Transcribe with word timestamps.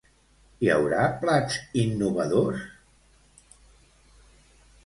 Hi 0.61 0.69
haurà 0.75 1.01
plats 1.25 1.59
innovadors? 1.83 2.65